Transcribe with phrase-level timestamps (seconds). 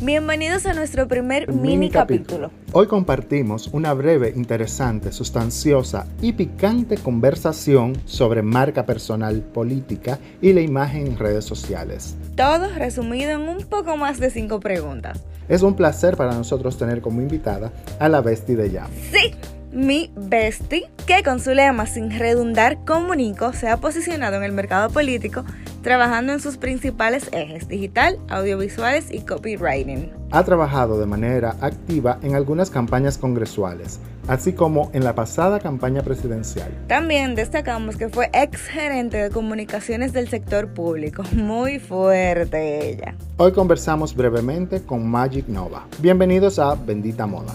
[0.00, 2.50] Bienvenidos a nuestro primer mini, capítulo.
[2.72, 10.60] Hoy compartimos una breve, interesante, sustanciosa y picante conversación sobre marca personal política y la
[10.60, 12.14] imagen en redes sociales.
[12.36, 15.24] Todo resumido en un poco más de cinco preguntas.
[15.48, 18.90] Es un placer para nosotros tener como invitada a la bestie de Jam.
[19.10, 19.32] Sí,
[19.72, 24.90] mi bestie, que con su lema sin redundar comunico, se ha posicionado en el mercado
[24.90, 25.44] político
[25.86, 30.10] trabajando en sus principales ejes, digital, audiovisuales y copywriting.
[30.32, 36.02] Ha trabajado de manera activa en algunas campañas congresuales, así como en la pasada campaña
[36.02, 36.72] presidencial.
[36.88, 41.22] También destacamos que fue ex gerente de comunicaciones del sector público.
[41.32, 43.14] Muy fuerte ella.
[43.36, 45.86] Hoy conversamos brevemente con Magic Nova.
[46.00, 47.54] Bienvenidos a Bendita Moda.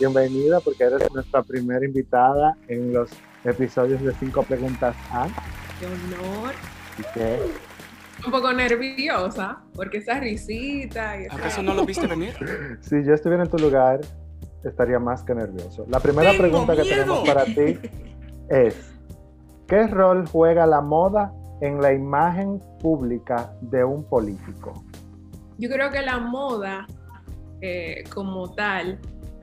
[0.00, 3.10] Bienvenida porque eres nuestra primera invitada en los
[3.44, 5.28] episodios de Cinco Preguntas A.
[5.78, 6.54] ¡Qué honor!
[6.98, 7.38] ¿Y qué?
[8.24, 12.34] Un poco nerviosa porque esa risita y ¿Acaso no lo viste venir?
[12.80, 14.00] si yo estuviera en tu lugar,
[14.64, 15.84] estaría más que nervioso.
[15.90, 17.78] La primera pregunta que tenemos para ti
[18.48, 18.94] es,
[19.68, 24.82] ¿qué rol juega la moda en la imagen pública de un político?
[25.58, 26.86] Yo creo que la moda
[27.60, 28.98] eh, como tal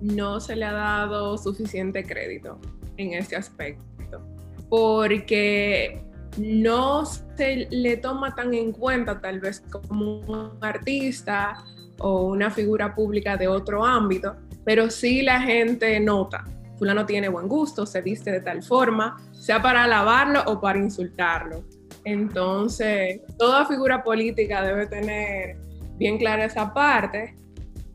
[0.00, 2.58] no se le ha dado suficiente crédito
[2.96, 4.20] en este aspecto,
[4.68, 6.02] porque
[6.36, 11.64] no se le toma tan en cuenta tal vez como un artista
[11.98, 16.44] o una figura pública de otro ámbito, pero sí la gente nota,
[16.78, 21.64] fulano tiene buen gusto, se viste de tal forma, sea para alabarlo o para insultarlo.
[22.04, 25.56] Entonces, toda figura política debe tener
[25.96, 27.34] bien clara esa parte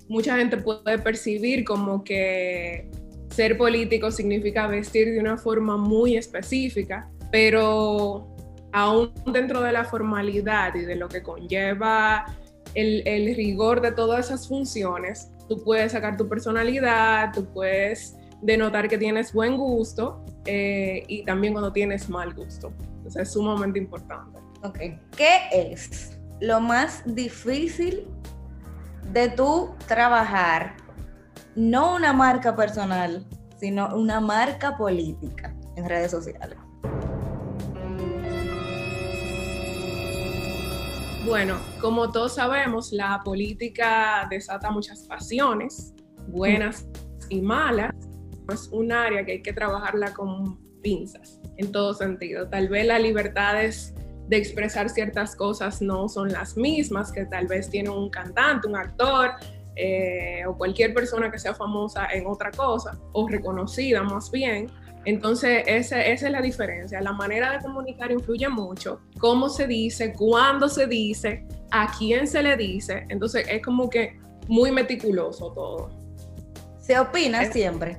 [0.08, 2.90] mucha gente puede percibir como que
[3.30, 8.28] ser político significa vestir de una forma muy específica, pero
[8.72, 12.26] aún dentro de la formalidad y de lo que conlleva
[12.76, 18.98] el, rigor de todas esas funciones, tú puedes sacar tu personalidad, tú puedes denotar que
[18.98, 22.74] tienes buen gusto eh, y también cuando tienes mal gusto.
[22.98, 24.40] Entonces es sumamente importante.
[24.64, 24.80] Ok.
[25.16, 28.08] ¿Qué es lo más difícil
[29.12, 30.76] de tú trabajar
[31.56, 33.26] no una marca personal,
[33.58, 36.58] sino una marca política en redes sociales?
[41.26, 45.94] Bueno, como todos sabemos, la política desata muchas pasiones,
[46.28, 46.86] buenas
[47.30, 47.96] y malas.
[48.52, 52.50] Es un área que hay que trabajarla con pinzas, en todo sentido.
[52.50, 53.96] Tal vez las libertades
[54.28, 58.76] de expresar ciertas cosas no son las mismas que tal vez tiene un cantante, un
[58.76, 59.32] actor
[59.76, 64.68] eh, o cualquier persona que sea famosa en otra cosa o reconocida más bien.
[65.06, 67.02] Entonces, esa, esa, es la diferencia.
[67.02, 69.02] La manera de comunicar influye mucho.
[69.20, 73.06] Cómo se dice, cuándo se dice, a quién se le dice.
[73.10, 74.18] Entonces, es como que
[74.48, 75.90] muy meticuloso todo.
[76.80, 77.98] ¿Se opina siempre?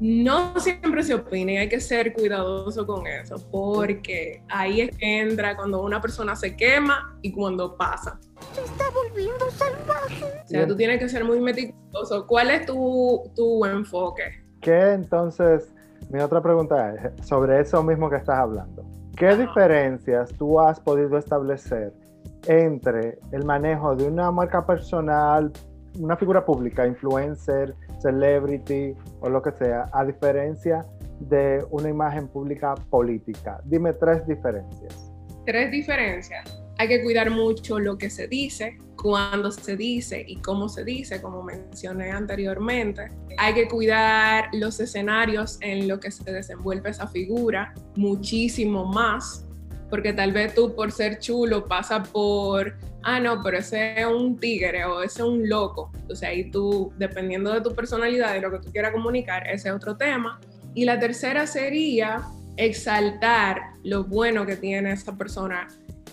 [0.00, 5.20] No siempre se opina y hay que ser cuidadoso con eso, porque ahí es que
[5.20, 8.18] entra cuando una persona se quema y cuando pasa.
[8.52, 10.24] Se está volviendo salvaje.
[10.44, 12.26] O sea, tú tienes que ser muy meticuloso.
[12.26, 14.44] ¿Cuál es tu, tu enfoque?
[14.60, 15.72] ¿Qué entonces,
[16.10, 18.84] mi otra pregunta es sobre eso mismo que estás hablando.
[19.16, 21.92] ¿Qué diferencias tú has podido establecer
[22.46, 25.52] entre el manejo de una marca personal,
[25.98, 30.84] una figura pública, influencer, celebrity o lo que sea, a diferencia
[31.20, 33.60] de una imagen pública política?
[33.64, 35.12] Dime tres diferencias.
[35.44, 36.62] Tres diferencias.
[36.78, 41.20] Hay que cuidar mucho lo que se dice, cuándo se dice y cómo se dice,
[41.20, 43.10] como mencioné anteriormente.
[43.36, 49.46] Hay que cuidar los escenarios en los que se desenvuelve esa figura muchísimo más,
[49.90, 54.38] porque tal vez tú por ser chulo pasa por ah, no, pero ese es un
[54.38, 55.90] tigre o ese es un loco.
[55.94, 59.74] Entonces ahí tú, dependiendo de tu personalidad y lo que tú quieras comunicar, ese es
[59.74, 60.40] otro tema.
[60.74, 62.22] Y la tercera sería
[62.56, 65.68] exaltar lo bueno que tiene esa persona,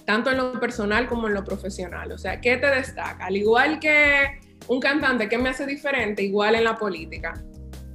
[0.05, 2.11] tanto en lo personal como en lo profesional.
[2.11, 3.25] O sea, ¿qué te destaca?
[3.25, 6.23] Al igual que un cantante, ¿qué me hace diferente?
[6.23, 7.33] Igual en la política.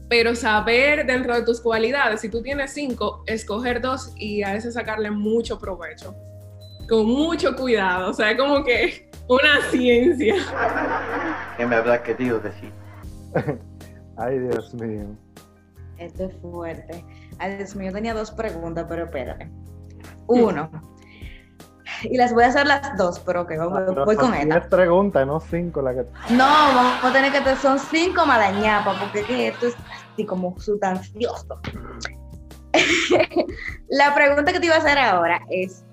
[0.08, 4.74] Pero saber dentro de tus cualidades, si tú tienes cinco, escoger dos y a veces
[4.74, 6.14] sacarle mucho provecho.
[6.90, 8.10] Con mucho cuidado.
[8.10, 10.34] O sea, es como que una ciencia.
[11.56, 12.72] ¿Qué me habrá querido decir?
[14.16, 15.06] Ay, Dios mío.
[15.98, 17.04] Esto es fuerte.
[17.38, 19.48] Ay, Dios mío, yo tenía dos preguntas, pero espérate.
[20.26, 20.68] Uno.
[22.02, 24.68] Y las voy a hacer las dos, pero ok, voy, Pero voy con esta.
[24.68, 26.06] preguntas, no cinco la que.
[26.30, 29.76] No, vamos a tener que te son cinco malañapas, porque es que esto es
[30.12, 31.60] así como sustancioso.
[33.88, 35.84] la pregunta que te iba a hacer ahora es,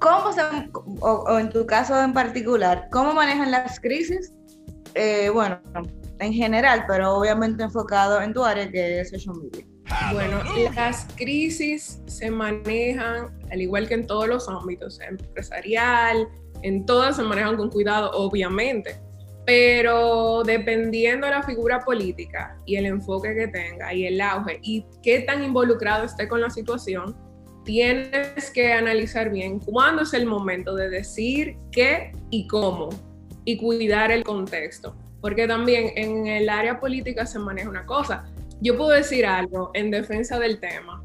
[0.00, 0.40] ¿cómo se,
[1.00, 4.32] o, o en tu caso en particular, cómo manejan las crisis?
[4.94, 5.60] Eh, bueno,
[6.18, 9.66] en general, pero obviamente enfocado en tu área que es social media.
[10.12, 10.40] Bueno,
[10.74, 16.28] las crisis se manejan, al igual que en todos los ámbitos, empresarial,
[16.62, 19.00] en todas se manejan con cuidado, obviamente,
[19.46, 24.86] pero dependiendo de la figura política y el enfoque que tenga y el auge y
[25.02, 27.16] qué tan involucrado esté con la situación,
[27.64, 32.88] tienes que analizar bien cuándo es el momento de decir qué y cómo
[33.44, 38.24] y cuidar el contexto, porque también en el área política se maneja una cosa
[38.60, 41.02] yo puedo decir algo en defensa del tema,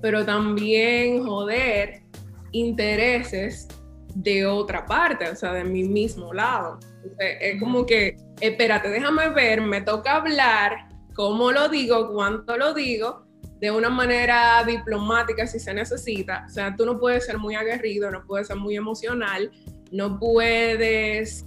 [0.00, 2.02] pero también joder
[2.52, 3.66] intereses
[4.14, 6.78] de otra parte, o sea, de mi mismo lado.
[6.96, 12.74] Entonces, es como que, espérate, déjame ver, me toca hablar, cómo lo digo, cuánto lo
[12.74, 13.24] digo,
[13.62, 16.44] de una manera diplomática si se necesita.
[16.48, 19.52] O sea, tú no puedes ser muy aguerrido, no puedes ser muy emocional,
[19.92, 21.46] no puedes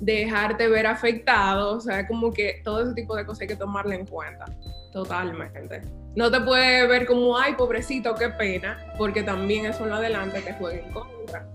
[0.00, 3.96] dejarte ver afectado, o sea, como que todo ese tipo de cosas hay que tomarle
[3.96, 4.46] en cuenta,
[4.90, 5.82] totalmente.
[6.16, 10.40] No te puedes ver como, ay, pobrecito, qué pena, porque también eso en lo adelante
[10.40, 11.46] te juega en contra.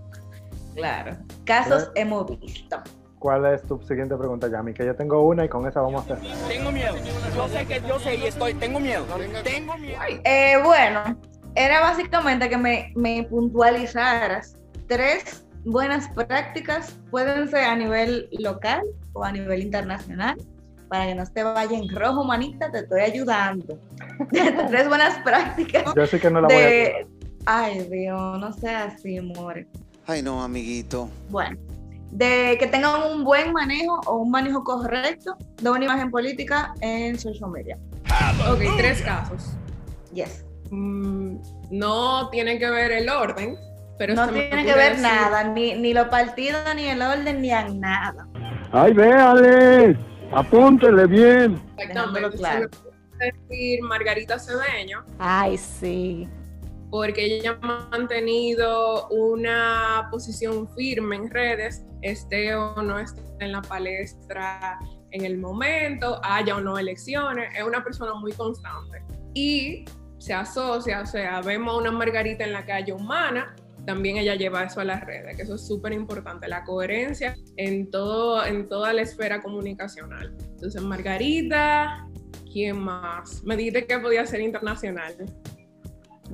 [0.76, 1.16] Claro.
[1.44, 2.80] Casos hemos visto.
[3.26, 4.72] ¿Cuál es tu siguiente pregunta, Yami?
[4.72, 6.30] Que yo tengo una y con esa vamos a hacer.
[6.46, 6.94] Tengo miedo.
[7.34, 8.54] Yo sé que yo sé y estoy.
[8.54, 9.04] Tengo miedo.
[9.42, 10.00] Tengo miedo.
[10.22, 11.18] Eh, bueno,
[11.56, 14.56] era básicamente que me, me puntualizaras
[14.86, 20.36] tres buenas prácticas, pueden ser a nivel local o a nivel internacional,
[20.86, 23.76] para que no te vaya en rojo, manita, te estoy ayudando.
[24.30, 25.82] tres buenas prácticas.
[25.96, 27.06] Yo sí que no la voy a de...
[27.44, 29.66] Ay, Dios, no sea así, amor.
[30.06, 31.08] Ay, no, amiguito.
[31.28, 31.58] Bueno,
[32.10, 37.18] de que tengan un buen manejo o un manejo correcto de una imagen política en
[37.18, 37.78] social media.
[38.50, 39.56] Ok, tres casos.
[40.12, 40.44] Yes.
[40.70, 41.36] Mm,
[41.70, 43.56] no tiene que ver el orden,
[43.98, 47.50] pero No tiene que ver decir- nada, ni, ni los partidos, ni el orden, ni
[47.50, 48.26] a nada.
[48.72, 49.96] Ay, véale,
[50.32, 51.60] apúntele bien.
[51.76, 52.36] Exactamente.
[52.38, 52.68] claro.
[53.18, 56.28] Decir Margarita Cedeño, Ay, sí.
[56.96, 63.60] Porque ella ha mantenido una posición firme en redes, esté o no esté en la
[63.60, 64.78] palestra
[65.10, 69.02] en el momento, haya o no elecciones, es una persona muy constante.
[69.34, 69.84] Y
[70.16, 73.54] se asocia, o sea, vemos una Margarita en la calle humana,
[73.84, 77.90] también ella lleva eso a las redes, que eso es súper importante, la coherencia en,
[77.90, 80.34] todo, en toda la esfera comunicacional.
[80.54, 82.08] Entonces, Margarita,
[82.50, 83.44] ¿quién más?
[83.44, 85.14] Me dijiste que podía ser internacional.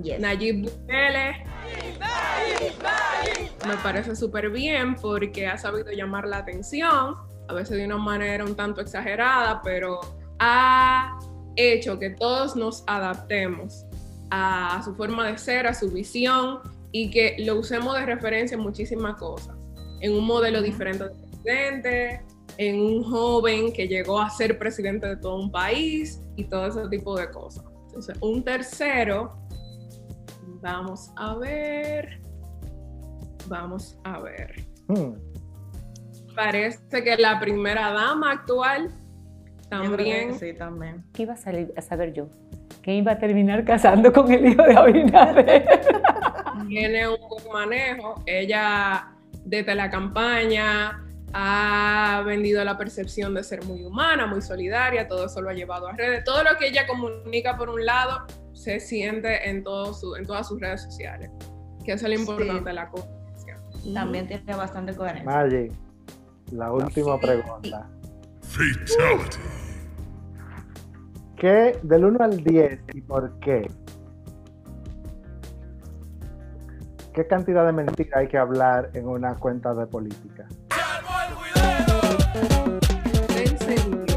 [0.01, 0.21] Yes.
[0.21, 1.45] Nayib Bukele.
[3.67, 7.17] Me parece súper bien porque ha sabido llamar la atención,
[7.49, 10.01] a veces de una manera un tanto exagerada, pero
[10.39, 11.19] ha
[11.57, 13.85] hecho que todos nos adaptemos
[14.31, 18.63] a su forma de ser, a su visión y que lo usemos de referencia en
[18.63, 19.57] muchísimas cosas.
[20.01, 22.25] En un modelo diferente de presidente,
[22.59, 26.89] en un joven que llegó a ser presidente de todo un país y todo ese
[26.89, 27.65] tipo de cosas.
[27.87, 29.35] Entonces, un tercero
[30.63, 32.21] Vamos a ver.
[33.49, 34.65] Vamos a ver.
[34.87, 35.15] Hmm.
[36.37, 38.91] Parece que la primera dama actual
[39.69, 40.39] también.
[40.39, 41.05] Sí, también.
[41.13, 42.29] ¿Qué iba a, salir, a saber yo?
[42.81, 45.65] Que iba a terminar casando con el hijo de Abinader.
[46.69, 48.23] tiene un buen manejo.
[48.25, 49.09] Ella,
[49.45, 55.43] desde la campaña, ha vendido la percepción de ser muy humana, muy solidaria, todo eso
[55.43, 56.23] lo ha llevado a redes.
[56.23, 58.27] Todo lo que ella comunica por un lado
[58.63, 61.31] se siente en, todo su, en todas sus redes sociales,
[61.85, 63.59] que eso es lo importante de la comunicación.
[63.93, 65.29] También tiene bastante coherencia.
[65.29, 65.69] Maggi,
[66.53, 67.27] la última Sí.
[67.27, 67.91] pregunta.
[68.43, 69.39] Fatality.
[71.37, 73.69] ¿Qué del 1 al 10 y por qué?
[77.15, 80.47] ¿qué cantidad de mentira hay que hablar en una cuenta de política?
[83.37, 84.12] En serio.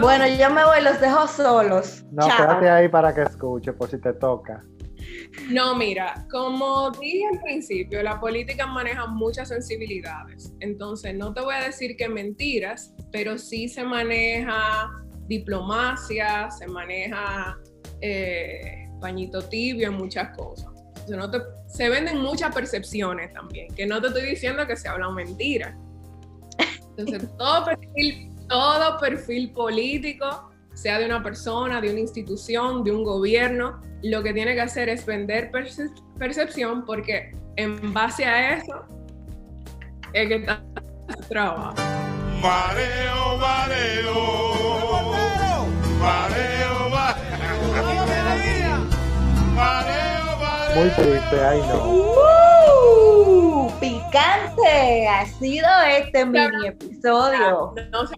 [0.00, 2.04] Bueno, yo me voy, los dejo solos.
[2.12, 2.36] No, Chao.
[2.36, 4.62] quédate ahí para que escuche, por si te toca.
[5.50, 10.52] No, mira, como dije al principio, la política maneja muchas sensibilidades.
[10.60, 14.90] Entonces, no te voy a decir que mentiras, pero sí se maneja
[15.26, 17.56] diplomacia, se maneja
[18.00, 20.68] eh, pañito tibio en muchas cosas.
[20.88, 24.88] Entonces, no te- se venden muchas percepciones también, que no te estoy diciendo que se
[24.88, 25.74] hablan mentiras.
[26.96, 33.04] Entonces, todo perfil, todo perfil político, sea de una persona, de una institución, de un
[33.04, 38.84] gobierno, lo que tiene que hacer es vender perce- percepción porque en base a eso
[40.12, 40.62] es que está
[41.16, 41.74] su trabajo.
[42.40, 44.14] Mareo, mareo.
[46.00, 47.74] Mareo, mareo.
[49.54, 50.74] Mareo, mareo.
[50.76, 51.88] Muy triste, ay no.
[51.90, 53.70] ¡Uh!
[53.80, 55.66] picante ha sido
[55.98, 57.74] este mini episodio.
[57.90, 58.14] No se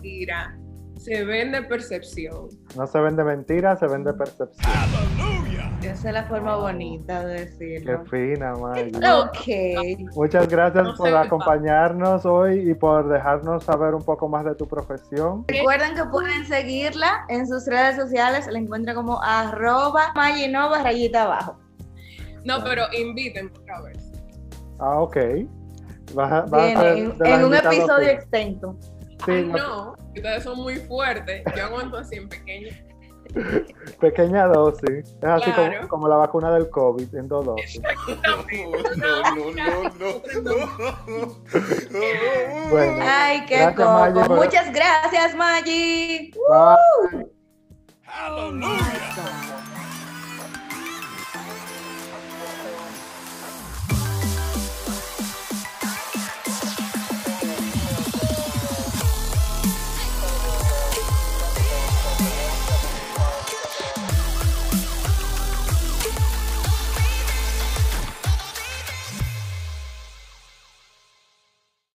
[0.00, 0.56] mentira,
[0.96, 2.48] se vende percepción.
[2.76, 4.72] No se vende mentira, se vende percepción.
[5.82, 8.04] Esa es la forma bonita de Qué decirlo.
[8.04, 8.92] fina, Maggie.
[8.98, 10.14] Ok.
[10.14, 14.66] Muchas gracias No por acompañarnos hoy y por dejarnos saber un poco más de tu
[14.68, 15.44] profesión.
[15.48, 18.46] Recuerden que pueden seguirla en sus redes sociales.
[18.50, 21.58] La encuentran como arroba Maginova rayita abajo.
[22.44, 24.12] No, pero inviten otra vez.
[24.78, 25.16] Ah, ok.
[26.18, 26.44] A-
[26.94, 28.76] en, en un episodio extenso.
[29.24, 31.42] Sí, Ay, no- ustedes son muy fuertes.
[31.56, 32.68] Yo aguanto así en pequeño.
[34.00, 35.04] pequeña dosis.
[35.04, 35.88] Es así como, Claro.
[35.88, 37.80] como la vacuna del COVID en dos dosis.
[37.80, 37.92] No,
[38.96, 39.92] no, no,
[40.42, 41.36] no, no.
[42.70, 44.26] Bueno, Ay, qué Gracias, Maggie, coco.
[44.28, 46.30] por- Muchas gracias, Maggie.
[46.48, 47.26] bye.
[48.02, 49.64] Hallelujah.